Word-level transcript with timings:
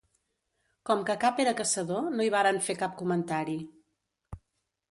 Com 0.89 1.03
que 1.09 1.15
cap 1.23 1.41
era 1.43 1.53
caçador, 1.59 2.09
no 2.17 2.27
hi 2.27 2.31
varen 2.37 2.59
fer 2.69 2.77
cap 2.81 2.99
comentari 3.05 3.61